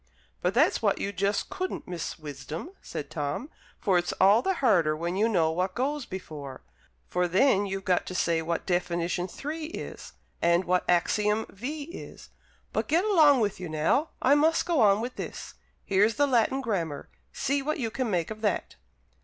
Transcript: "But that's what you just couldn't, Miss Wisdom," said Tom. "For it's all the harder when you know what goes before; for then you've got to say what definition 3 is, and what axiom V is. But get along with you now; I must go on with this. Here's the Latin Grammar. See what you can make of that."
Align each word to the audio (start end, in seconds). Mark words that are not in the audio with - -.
"But 0.41 0.55
that's 0.55 0.81
what 0.81 0.97
you 0.99 1.11
just 1.13 1.51
couldn't, 1.51 1.87
Miss 1.87 2.17
Wisdom," 2.17 2.71
said 2.81 3.11
Tom. 3.11 3.51
"For 3.79 3.99
it's 3.99 4.13
all 4.13 4.41
the 4.41 4.55
harder 4.55 4.95
when 4.97 5.15
you 5.15 5.29
know 5.29 5.51
what 5.51 5.75
goes 5.75 6.07
before; 6.07 6.63
for 7.07 7.27
then 7.27 7.67
you've 7.67 7.85
got 7.85 8.07
to 8.07 8.15
say 8.15 8.41
what 8.41 8.65
definition 8.65 9.27
3 9.27 9.65
is, 9.65 10.13
and 10.41 10.65
what 10.65 10.89
axiom 10.89 11.45
V 11.51 11.83
is. 11.83 12.31
But 12.73 12.87
get 12.87 13.05
along 13.05 13.41
with 13.41 13.59
you 13.59 13.69
now; 13.69 14.09
I 14.23 14.33
must 14.33 14.65
go 14.65 14.81
on 14.81 15.01
with 15.01 15.17
this. 15.17 15.53
Here's 15.85 16.15
the 16.15 16.25
Latin 16.25 16.61
Grammar. 16.61 17.07
See 17.31 17.61
what 17.61 17.79
you 17.79 17.91
can 17.91 18.09
make 18.09 18.31
of 18.31 18.41
that." 18.41 18.77